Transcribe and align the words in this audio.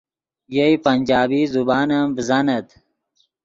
یئے 0.55 0.75
پنجابی 0.83 1.41
زبان 1.53 1.89
ام 1.97 2.07
ڤزانت 2.17 2.67